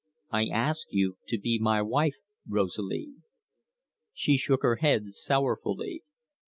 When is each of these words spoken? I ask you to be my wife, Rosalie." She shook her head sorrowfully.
I 0.31 0.47
ask 0.47 0.87
you 0.89 1.17
to 1.27 1.37
be 1.37 1.59
my 1.59 1.83
wife, 1.83 2.15
Rosalie." 2.49 3.13
She 4.15 4.35
shook 4.35 4.63
her 4.63 4.77
head 4.77 5.11
sorrowfully. 5.13 6.01